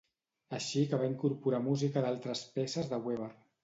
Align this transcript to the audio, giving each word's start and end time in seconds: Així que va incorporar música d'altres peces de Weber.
Així 0.57 0.85
que 0.93 0.99
va 1.03 1.11
incorporar 1.11 1.63
música 1.69 2.07
d'altres 2.09 2.45
peces 2.59 2.95
de 2.95 3.05
Weber. 3.09 3.35